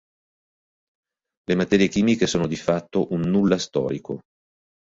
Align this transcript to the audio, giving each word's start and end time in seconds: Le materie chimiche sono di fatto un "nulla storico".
Le 1.45 1.55
materie 1.55 1.87
chimiche 1.87 2.25
sono 2.25 2.47
di 2.47 2.55
fatto 2.55 3.11
un 3.13 3.19
"nulla 3.19 3.59
storico". 3.59 4.21